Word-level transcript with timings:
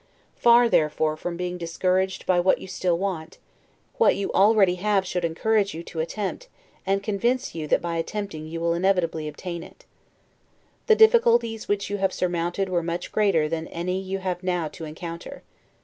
Far, 0.35 0.67
therefore, 0.67 1.15
from 1.15 1.37
being 1.37 1.59
discouraged 1.59 2.25
by 2.25 2.39
what 2.39 2.57
you 2.57 2.67
still 2.67 2.97
want, 2.97 3.37
what 3.99 4.15
you 4.15 4.31
already 4.33 4.73
have 4.81 5.05
should 5.05 5.23
encourage 5.23 5.75
you 5.75 5.83
to 5.83 5.99
attempt, 5.99 6.47
and 6.87 7.03
convince 7.03 7.53
you 7.53 7.67
that 7.67 7.83
by 7.83 7.97
attempting 7.97 8.47
you 8.47 8.59
will 8.59 8.73
inevitably 8.73 9.27
obtain 9.27 9.61
it. 9.61 9.85
The 10.87 10.95
difficulties 10.95 11.67
which 11.67 11.91
you 11.91 11.97
have 11.97 12.13
surmounted 12.13 12.67
were 12.67 12.81
much 12.81 13.11
greater 13.11 13.47
than 13.47 13.67
any 13.67 14.01
you 14.01 14.17
have 14.17 14.41
now 14.41 14.67
to 14.69 14.85
encounter. 14.85 15.43